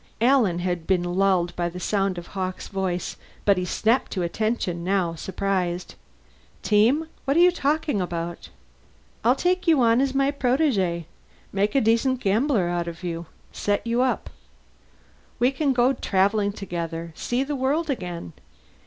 [0.21, 4.83] Alan had been lulled by the sound of Hawkes' voice but he snapped to attention
[4.83, 5.93] now, surprised.
[6.63, 7.07] "Team?
[7.25, 8.49] What are you talking about?"
[9.23, 11.05] "I'll take you on as my protege.
[11.53, 13.27] Make a decent gambler out of you.
[13.51, 14.31] Set you up.
[15.37, 18.33] We can go travelling together, see the world again.